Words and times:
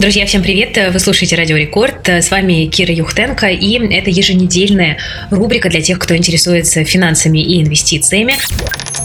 Друзья, 0.00 0.24
всем 0.24 0.42
привет! 0.42 0.78
Вы 0.94 0.98
слушаете 0.98 1.36
Радио 1.36 1.58
Рекорд. 1.58 2.08
С 2.08 2.30
вами 2.30 2.64
Кира 2.64 2.90
Юхтенко, 2.90 3.48
и 3.48 3.78
это 3.92 4.08
еженедельная 4.08 4.96
рубрика 5.30 5.68
для 5.68 5.82
тех, 5.82 5.98
кто 5.98 6.16
интересуется 6.16 6.84
финансами 6.84 7.38
и 7.38 7.60
инвестициями. 7.60 8.36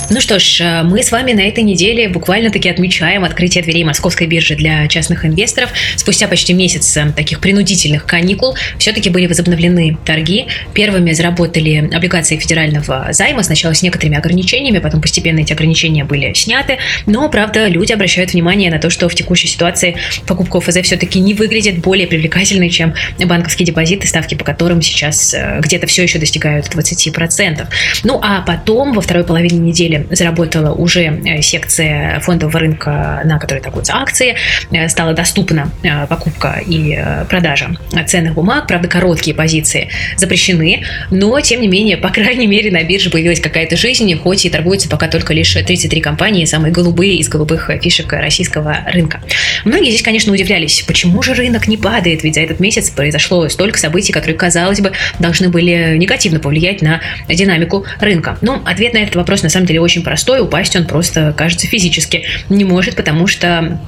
Ну 0.10 0.22
что 0.22 0.38
ж, 0.40 0.84
мы 0.84 1.02
с 1.02 1.12
вами 1.12 1.34
на 1.34 1.42
этой 1.42 1.64
неделе 1.64 2.08
буквально-таки 2.08 2.70
отмечаем 2.70 3.24
открытие 3.24 3.64
дверей 3.64 3.84
московской 3.84 4.28
биржи 4.28 4.56
для 4.56 4.88
частных 4.88 5.26
инвесторов. 5.26 5.72
Спустя 5.96 6.28
почти 6.28 6.54
месяц 6.54 6.96
э, 6.96 7.12
таких 7.16 7.40
принудительных 7.40 8.06
каникул 8.06 8.56
все-таки 8.78 9.10
были 9.10 9.26
возобновлены 9.26 9.98
торги. 10.06 10.46
Первыми 10.74 11.12
заработали 11.12 11.90
облигации 11.92 12.38
федерального 12.38 13.08
займа, 13.12 13.42
сначала 13.42 13.74
с 13.74 13.82
некоторыми 13.82 14.18
ограничениями, 14.18 14.78
потом 14.78 15.02
постепенно 15.02 15.40
эти 15.40 15.54
ограничения 15.54 16.04
были 16.04 16.34
сняты. 16.34 16.78
Но, 17.08 17.28
правда, 17.30 17.68
люди 17.68 17.92
обращают 17.92 18.34
внимание 18.34 18.70
на 18.70 18.80
то, 18.80 18.92
что 18.92 19.10
в 19.10 19.16
текущей 19.16 19.48
ситуации 19.48 19.98
покупка 20.28 20.60
ОФЗ 20.60 20.78
все-таки 20.86 21.20
не 21.20 21.34
выглядит 21.34 21.80
более 21.80 22.08
привлекательной, 22.08 22.70
чем 22.70 22.94
банковские 23.20 23.66
депозиты, 23.66 24.08
ставки 24.08 24.36
по 24.36 24.46
которым 24.46 24.82
сейчас 24.82 25.34
э, 25.34 25.60
где-то 25.62 25.88
все 25.88 26.04
еще 26.04 26.20
достигают 26.20 26.68
20%. 26.68 27.68
Ну 28.04 28.20
а 28.22 28.42
потом, 28.42 28.94
во 28.94 29.02
второй 29.02 29.24
половине 29.24 29.58
недели, 29.58 30.08
заработала 30.12 30.74
уже 30.74 31.04
э, 31.04 31.42
секция 31.42 32.20
фондового 32.22 32.60
рынка, 32.60 33.22
на 33.26 33.40
которой 33.40 33.60
торгуются 33.62 33.94
акции, 33.96 34.36
э, 34.72 34.88
стала 34.88 35.14
доступна 35.14 35.72
покупка 36.10 36.62
и 36.66 36.98
продажа 37.30 37.76
ценных 38.08 38.34
бумаг. 38.36 38.68
Правда, 38.68 38.88
короткие 38.88 39.36
позиции 39.36 39.90
запрещены, 40.18 40.84
но, 41.12 41.40
тем 41.42 41.62
не 41.62 41.68
менее, 41.68 41.98
по 41.98 42.10
крайней 42.10 42.48
мере, 42.48 42.72
на 42.72 42.84
бирже 42.84 43.10
появилась 43.10 43.40
какая-то 43.40 43.76
жизнь, 43.76 44.14
хоть 44.16 44.46
и 44.46 44.50
торгуются 44.50 44.90
пока 44.90 45.08
только 45.08 45.34
лишь 45.34 45.54
33 45.54 46.02
компании, 46.02 46.46
самые 46.46 46.72
голубые 46.72 47.16
из 47.18 47.30
голубых 47.30 47.70
фишек 47.82 48.12
российского 48.14 48.78
рынка. 48.92 49.22
Многие 49.64 49.90
здесь, 49.90 50.04
конечно, 50.04 50.32
удивлялись, 50.34 50.75
задумались, 50.76 50.84
почему 50.84 51.22
же 51.22 51.34
рынок 51.34 51.68
не 51.68 51.78
падает, 51.78 52.24
ведь 52.24 52.36
за 52.36 52.42
этот 52.42 52.60
месяц 52.60 52.90
произошло 52.90 53.48
столько 53.50 53.78
событий, 53.78 54.12
которые, 54.14 54.38
казалось 54.38 54.82
бы, 54.82 54.92
должны 55.20 55.50
были 55.50 55.98
негативно 55.98 56.40
повлиять 56.40 56.82
на 56.82 57.02
динамику 57.28 57.86
рынка. 58.00 58.38
Но 58.42 58.62
ответ 58.66 58.94
на 58.94 59.00
этот 59.00 59.16
вопрос 59.16 59.44
на 59.44 59.50
самом 59.50 59.68
деле 59.68 59.82
очень 59.82 60.04
простой, 60.04 60.42
упасть 60.42 60.76
он 60.76 60.86
просто, 60.86 61.34
кажется, 61.38 61.68
физически 61.68 62.24
не 62.50 62.64
может, 62.64 62.96
потому 62.96 63.28
что 63.28 63.80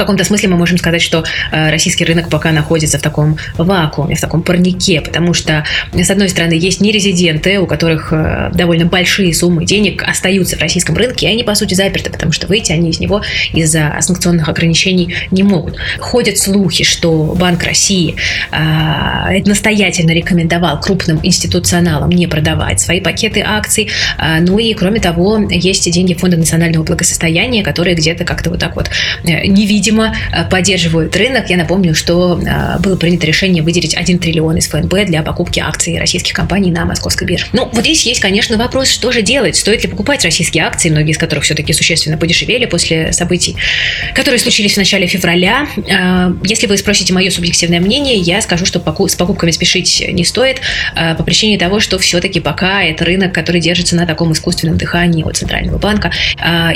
каком-то 0.00 0.24
смысле 0.24 0.48
мы 0.48 0.56
можем 0.56 0.78
сказать, 0.78 1.02
что 1.02 1.24
э, 1.52 1.70
российский 1.70 2.04
рынок 2.04 2.30
пока 2.30 2.52
находится 2.52 2.98
в 2.98 3.02
таком 3.02 3.36
вакууме, 3.56 4.14
в 4.14 4.20
таком 4.20 4.42
парнике, 4.42 5.00
потому 5.00 5.34
что, 5.34 5.64
с 5.92 6.10
одной 6.10 6.28
стороны, 6.28 6.54
есть 6.54 6.80
нерезиденты, 6.80 7.60
у 7.60 7.66
которых 7.66 8.12
э, 8.12 8.50
довольно 8.54 8.86
большие 8.86 9.34
суммы 9.34 9.64
денег 9.64 10.02
остаются 10.02 10.56
в 10.56 10.60
российском 10.60 10.96
рынке, 10.96 11.26
и 11.26 11.30
они, 11.30 11.44
по 11.44 11.54
сути, 11.54 11.74
заперты, 11.74 12.10
потому 12.10 12.32
что 12.32 12.46
выйти 12.46 12.72
они 12.72 12.90
из 12.90 12.98
него 12.98 13.22
из-за 13.52 13.94
санкционных 14.00 14.48
ограничений 14.48 15.14
не 15.30 15.42
могут. 15.42 15.76
Ходят 15.98 16.38
слухи, 16.38 16.82
что 16.84 17.36
Банк 17.38 17.62
России 17.64 18.16
э, 18.52 19.42
настоятельно 19.44 20.12
рекомендовал 20.12 20.80
крупным 20.80 21.20
институционалам 21.22 22.10
не 22.10 22.26
продавать 22.26 22.80
свои 22.80 23.00
пакеты 23.00 23.42
акций, 23.46 23.90
ну 24.40 24.58
и, 24.58 24.72
кроме 24.74 25.00
того, 25.00 25.38
есть 25.50 25.90
деньги 25.90 26.14
Фонда 26.14 26.36
национального 26.36 26.84
благосостояния, 26.84 27.62
которые 27.62 27.94
где-то 27.94 28.24
как-то 28.24 28.50
вот 28.50 28.60
так 28.60 28.76
вот 28.76 28.90
не 29.24 29.66
видимо, 29.90 30.14
э, 30.32 30.44
поддерживают 30.48 31.16
рынок. 31.16 31.50
Я 31.50 31.56
напомню, 31.56 31.94
что 31.94 32.40
э, 32.40 32.78
было 32.80 32.96
принято 32.96 33.26
решение 33.26 33.62
выделить 33.62 33.94
1 33.94 34.18
триллион 34.18 34.56
из 34.56 34.68
ФНБ 34.68 35.06
для 35.06 35.22
покупки 35.22 35.60
акций 35.60 35.98
российских 35.98 36.32
компаний 36.34 36.70
на 36.70 36.84
московской 36.84 37.26
бирже. 37.26 37.46
Ну, 37.52 37.68
вот 37.72 37.84
здесь 37.84 38.04
есть, 38.06 38.20
конечно, 38.20 38.56
вопрос, 38.56 38.88
что 38.88 39.12
же 39.12 39.22
делать? 39.22 39.56
Стоит 39.56 39.82
ли 39.82 39.88
покупать 39.88 40.24
российские 40.24 40.64
акции, 40.64 40.90
многие 40.90 41.12
из 41.12 41.18
которых 41.18 41.44
все-таки 41.44 41.72
существенно 41.72 42.16
подешевели 42.16 42.66
после 42.66 43.12
событий, 43.12 43.56
которые 44.14 44.38
случились 44.38 44.74
в 44.74 44.76
начале 44.76 45.06
февраля. 45.06 45.66
Э, 45.76 46.32
если 46.44 46.66
вы 46.66 46.76
спросите 46.76 47.12
мое 47.12 47.30
субъективное 47.30 47.80
мнение, 47.80 48.16
я 48.16 48.40
скажу, 48.40 48.66
что 48.66 48.80
с 48.80 49.16
покупками 49.16 49.50
спешить 49.50 50.04
не 50.12 50.24
стоит 50.24 50.60
по 50.94 51.22
причине 51.22 51.58
того, 51.58 51.80
что 51.80 51.98
все-таки 51.98 52.40
пока 52.40 52.82
это 52.82 53.04
рынок, 53.04 53.32
который 53.32 53.60
держится 53.60 53.96
на 53.96 54.06
таком 54.06 54.32
искусственном 54.32 54.76
дыхании 54.76 55.24
от 55.24 55.36
Центрального 55.36 55.78
банка. 55.78 56.10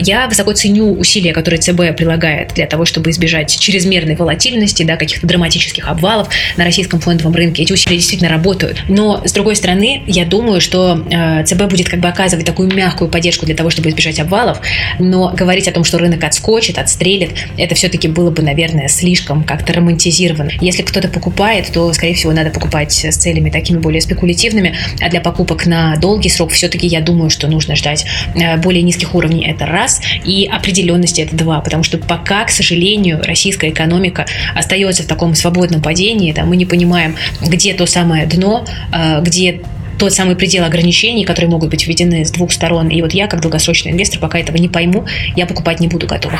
Я 0.00 0.26
высоко 0.26 0.52
ценю 0.52 0.94
усилия, 0.94 1.32
которые 1.32 1.60
ЦБ 1.60 1.96
прилагает 1.96 2.54
для 2.54 2.66
того, 2.66 2.74
того, 2.74 2.84
чтобы 3.04 3.10
избежать 3.10 3.58
чрезмерной 3.58 4.16
волатильности, 4.16 4.82
да, 4.82 4.96
каких-то 4.96 5.26
драматических 5.26 5.88
обвалов 5.88 6.28
на 6.56 6.64
российском 6.64 7.00
фондовом 7.00 7.34
рынке. 7.34 7.62
Эти 7.62 7.72
усилия 7.74 7.98
действительно 7.98 8.30
работают. 8.30 8.82
Но, 8.88 9.20
с 9.26 9.32
другой 9.32 9.56
стороны, 9.56 10.02
я 10.06 10.24
думаю, 10.24 10.62
что 10.62 11.04
э, 11.10 11.44
ЦБ 11.44 11.64
будет 11.64 11.90
как 11.90 12.00
бы 12.00 12.08
оказывать 12.08 12.46
такую 12.46 12.74
мягкую 12.74 13.10
поддержку 13.10 13.44
для 13.44 13.54
того, 13.54 13.68
чтобы 13.68 13.90
избежать 13.90 14.20
обвалов, 14.20 14.58
но 14.98 15.34
говорить 15.36 15.68
о 15.68 15.72
том, 15.72 15.84
что 15.84 15.98
рынок 15.98 16.24
отскочит, 16.24 16.78
отстрелит, 16.78 17.32
это 17.58 17.74
все-таки 17.74 18.08
было 18.08 18.30
бы, 18.30 18.42
наверное, 18.42 18.88
слишком 18.88 19.44
как-то 19.44 19.74
романтизировано. 19.74 20.52
Если 20.62 20.80
кто-то 20.80 21.08
покупает, 21.08 21.70
то, 21.74 21.92
скорее 21.92 22.14
всего, 22.14 22.32
надо 22.32 22.48
покупать 22.48 22.92
с 22.92 23.16
целями 23.16 23.50
такими 23.50 23.78
более 23.78 24.00
спекулятивными, 24.00 24.76
а 25.02 25.10
для 25.10 25.20
покупок 25.20 25.66
на 25.66 25.96
долгий 25.96 26.30
срок 26.30 26.52
все-таки 26.52 26.86
я 26.86 27.02
думаю, 27.02 27.28
что 27.28 27.48
нужно 27.48 27.76
ждать 27.76 28.06
э, 28.34 28.56
более 28.56 28.82
низких 28.82 29.14
уровней, 29.14 29.44
это 29.46 29.66
раз, 29.66 30.00
и 30.24 30.48
определенности 30.50 31.20
это 31.20 31.36
два, 31.36 31.60
потому 31.60 31.82
что 31.82 31.98
пока, 31.98 32.44
к 32.44 32.50
сожалению, 32.50 32.83
сожалению, 32.84 33.22
российская 33.22 33.70
экономика 33.70 34.26
остается 34.54 35.02
в 35.02 35.06
таком 35.06 35.34
свободном 35.34 35.80
падении. 35.80 36.32
Да, 36.32 36.44
мы 36.44 36.56
не 36.56 36.66
понимаем, 36.66 37.16
где 37.40 37.72
то 37.72 37.86
самое 37.86 38.26
дно, 38.26 38.66
а, 38.92 39.20
где 39.20 39.62
тот 39.98 40.12
самый 40.12 40.36
предел 40.36 40.64
ограничений, 40.64 41.24
которые 41.24 41.50
могут 41.50 41.70
быть 41.70 41.86
введены 41.86 42.24
с 42.24 42.30
двух 42.30 42.52
сторон. 42.52 42.88
И 42.88 43.00
вот 43.02 43.12
я, 43.12 43.26
как 43.26 43.40
долгосрочный 43.40 43.92
инвестор, 43.92 44.20
пока 44.20 44.38
этого 44.38 44.56
не 44.56 44.68
пойму, 44.68 45.04
я 45.36 45.46
покупать 45.46 45.80
не 45.80 45.88
буду 45.88 46.06
готова. 46.06 46.38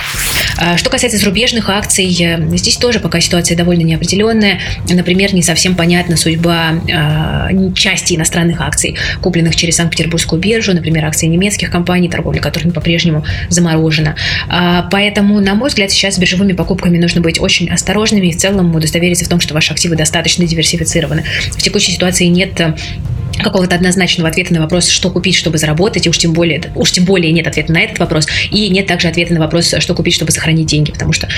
А, 0.59 0.77
что 0.77 0.91
касается 0.91 1.19
зарубежных 1.19 1.69
акций, 1.69 2.07
э, 2.21 2.57
здесь 2.57 2.77
тоже 2.77 3.01
пока 3.01 3.21
ситуация 3.21 3.57
довольно 3.57 3.83
неопределенная. 3.83 4.61
Например, 4.89 5.35
не 5.35 5.43
совсем 5.43 5.75
понятна 5.75 6.17
судьба 6.17 6.75
а, 6.93 7.51
части 7.75 8.15
иностранных 8.15 8.61
акций, 8.61 8.97
купленных 9.21 9.57
через 9.57 9.77
Санкт-Петербургскую 9.77 10.41
биржу, 10.41 10.73
например, 10.75 11.05
акции 11.05 11.27
немецких 11.27 11.71
компаний, 11.71 12.09
торговля 12.09 12.41
которыми 12.41 12.73
по-прежнему 12.73 13.25
заморожена. 13.49 14.17
А, 14.49 14.89
поэтому, 14.91 15.41
на 15.41 15.55
мой 15.55 15.69
взгляд, 15.69 15.91
сейчас 15.91 16.15
с 16.15 16.19
биржевыми 16.19 16.53
покупками 16.53 16.99
нужно 16.99 17.21
быть 17.21 17.41
очень 17.41 17.69
осторожными 17.71 18.29
и 18.29 18.33
в 18.33 18.37
целом 18.37 18.75
удостовериться 18.75 19.25
в 19.25 19.29
том, 19.29 19.41
что 19.41 19.55
ваши 19.55 19.73
активы 19.73 19.97
достаточно 19.97 20.47
диверсифицированы. 20.47 21.25
В 21.53 21.63
текущей 21.63 21.93
ситуации 21.93 22.27
нет 22.27 22.61
какого-то 23.43 23.75
однозначного 23.75 24.29
ответа 24.29 24.55
на 24.55 24.61
вопрос, 24.61 24.89
что 24.89 25.11
купить, 25.11 25.35
чтобы 25.35 25.59
заработать, 25.59 26.07
и 26.07 26.09
уж 26.09 26.19
тем 26.19 26.33
более, 26.33 26.63
уж 26.75 26.93
тем 26.93 27.05
более 27.05 27.33
нет 27.33 27.47
ответа 27.47 27.73
на 27.73 27.79
этот 27.79 27.99
вопрос, 27.99 28.27
и 28.51 28.69
нет 28.69 28.87
также 28.87 29.09
ответа 29.09 29.35
на 29.35 29.41
вопрос, 29.41 29.75
что 29.79 29.95
купить, 29.95 30.15
чтобы 30.15 30.33
сохранить 30.33 30.67
деньги, 30.67 30.93
потому 30.93 31.13
что 31.13 31.29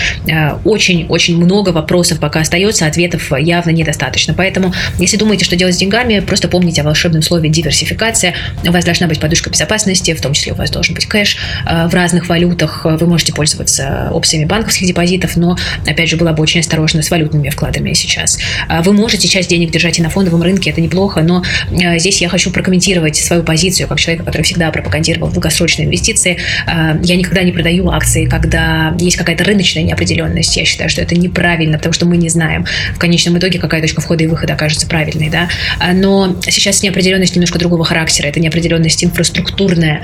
очень-очень 0.64 1.34
э, 1.34 1.44
много 1.44 1.70
вопросов 1.70 2.18
пока 2.20 2.40
остается, 2.40 2.86
ответов 2.86 3.32
явно 3.38 3.70
недостаточно. 3.70 4.34
Поэтому, 4.34 4.72
если 4.98 5.16
думаете, 5.16 5.44
что 5.44 5.56
делать 5.56 5.74
с 5.74 5.78
деньгами, 5.78 6.20
просто 6.20 6.48
помните 6.48 6.82
о 6.82 6.84
волшебном 6.84 7.22
слове 7.22 7.48
диверсификация. 7.48 8.34
У 8.66 8.70
вас 8.70 8.84
должна 8.84 9.06
быть 9.06 9.20
подушка 9.20 9.50
безопасности, 9.50 10.14
в 10.14 10.20
том 10.20 10.32
числе 10.32 10.52
у 10.52 10.56
вас 10.56 10.70
должен 10.70 10.94
быть 10.94 11.06
кэш 11.06 11.36
э, 11.66 11.88
в 11.88 11.94
разных 11.94 12.28
валютах. 12.28 12.84
Вы 12.84 13.06
можете 13.06 13.32
пользоваться 13.32 14.10
опциями 14.12 14.44
банковских 14.44 14.86
депозитов, 14.86 15.36
но, 15.36 15.56
опять 15.86 16.08
же, 16.08 16.16
была 16.16 16.32
бы 16.32 16.42
очень 16.42 16.60
осторожна 16.60 17.02
с 17.02 17.10
валютными 17.10 17.48
вкладами 17.48 17.92
сейчас. 17.94 18.38
Э, 18.68 18.82
вы 18.82 18.92
можете 18.92 19.28
часть 19.28 19.48
денег 19.48 19.70
держать 19.70 19.98
и 19.98 20.02
на 20.02 20.10
фондовом 20.10 20.42
рынке, 20.42 20.70
это 20.70 20.80
неплохо, 20.80 21.22
но 21.22 21.42
э, 21.70 21.85
Э, 21.85 21.85
здесь 21.98 22.20
я 22.20 22.28
хочу 22.28 22.50
прокомментировать 22.50 23.16
свою 23.16 23.42
позицию 23.42 23.88
как 23.88 23.98
человека, 24.00 24.24
который 24.24 24.42
всегда 24.42 24.70
пропагандировал 24.70 25.30
долгосрочные 25.30 25.86
инвестиции. 25.86 26.38
Э, 26.66 26.98
я 27.02 27.16
никогда 27.16 27.42
не 27.42 27.52
продаю 27.52 27.90
акции, 27.90 28.26
когда 28.26 28.94
есть 28.98 29.16
какая-то 29.16 29.44
рыночная 29.44 29.82
неопределенность. 29.82 30.56
Я 30.56 30.64
считаю, 30.64 30.90
что 30.90 31.02
это 31.02 31.14
неправильно, 31.14 31.78
потому 31.78 31.92
что 31.92 32.06
мы 32.06 32.16
не 32.16 32.28
знаем 32.28 32.66
в 32.94 32.98
конечном 32.98 33.38
итоге, 33.38 33.58
какая 33.58 33.80
точка 33.80 34.00
входа 34.00 34.24
и 34.24 34.26
выхода 34.26 34.54
окажется 34.54 34.86
правильной. 34.86 35.30
Да? 35.30 35.48
Э, 35.80 35.92
но 35.92 36.36
сейчас 36.48 36.82
неопределенность 36.82 37.34
немножко 37.36 37.58
другого 37.58 37.84
характера. 37.84 38.26
Это 38.28 38.40
неопределенность 38.40 39.04
инфраструктурная. 39.04 40.02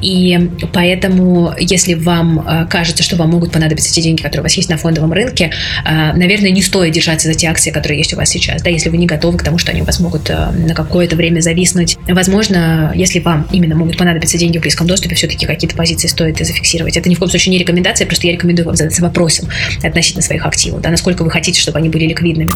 И 0.00 0.50
поэтому, 0.72 1.52
если 1.58 1.94
вам 1.94 2.66
кажется, 2.70 3.02
что 3.02 3.16
вам 3.16 3.30
могут 3.30 3.52
понадобиться 3.52 3.92
те 3.92 4.02
деньги, 4.02 4.22
которые 4.22 4.40
у 4.40 4.44
вас 4.44 4.54
есть 4.54 4.68
на 4.68 4.76
фондовом 4.76 5.12
рынке, 5.12 5.52
наверное, 5.84 6.50
не 6.50 6.62
стоит 6.62 6.92
держаться 6.92 7.28
за 7.28 7.34
те 7.34 7.48
акции, 7.48 7.70
которые 7.70 7.98
есть 7.98 8.12
у 8.14 8.16
вас 8.16 8.28
сейчас, 8.28 8.62
да, 8.62 8.70
если 8.70 8.88
вы 8.88 8.96
не 8.96 9.06
готовы 9.06 9.38
к 9.38 9.42
тому, 9.42 9.58
что 9.58 9.72
они 9.72 9.82
у 9.82 9.84
вас 9.84 10.00
могут 10.00 10.28
на 10.28 10.74
какой 10.74 10.95
какое-то 10.96 11.16
время 11.16 11.40
зависнуть. 11.42 11.98
Возможно, 12.08 12.90
если 12.94 13.20
вам 13.20 13.46
именно 13.52 13.74
могут 13.74 13.98
понадобиться 13.98 14.38
деньги 14.38 14.56
в 14.56 14.62
близком 14.62 14.86
доступе, 14.86 15.14
все-таки 15.14 15.44
какие-то 15.44 15.76
позиции 15.76 16.08
стоит 16.08 16.38
зафиксировать. 16.38 16.96
Это 16.96 17.10
ни 17.10 17.14
в 17.14 17.18
коем 17.18 17.28
случае 17.28 17.52
не 17.52 17.58
рекомендация, 17.58 18.06
просто 18.06 18.26
я 18.26 18.32
рекомендую 18.32 18.64
вам 18.64 18.76
задаться 18.76 19.02
вопросом 19.02 19.46
относительно 19.82 20.22
своих 20.22 20.46
активов, 20.46 20.80
да, 20.80 20.88
насколько 20.88 21.22
вы 21.22 21.30
хотите, 21.30 21.60
чтобы 21.60 21.78
они 21.80 21.90
были 21.90 22.06
ликвидными. 22.06 22.48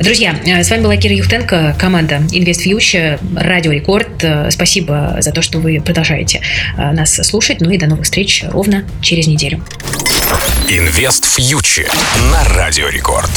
Друзья, 0.00 0.34
э, 0.44 0.64
с 0.64 0.70
вами 0.70 0.82
была 0.82 0.96
Кира 0.96 1.14
Юхтенко, 1.14 1.76
команда 1.78 2.16
Invest 2.32 2.66
Future, 2.66 3.20
Радио 3.36 3.70
Рекорд. 3.70 4.24
Э, 4.24 4.50
спасибо 4.50 5.18
за 5.20 5.30
то, 5.30 5.40
что 5.40 5.60
вы 5.60 5.80
продолжаете 5.80 6.40
э, 6.76 6.90
нас 6.90 7.14
слушать. 7.14 7.60
Ну 7.60 7.70
и 7.70 7.78
до 7.78 7.86
новых 7.86 8.06
встреч 8.06 8.42
ровно 8.50 8.84
через 9.02 9.28
неделю. 9.28 9.62
Инвест 10.68 11.24
Фьючер 11.24 11.92
на 12.32 12.42
Радио 12.56 12.88
Рекорд. 12.88 13.30